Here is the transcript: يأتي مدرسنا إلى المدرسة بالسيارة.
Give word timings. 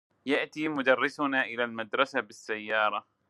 يأتي 0.25 0.67
مدرسنا 0.67 1.43
إلى 1.45 1.63
المدرسة 1.63 2.19
بالسيارة. 2.21 3.07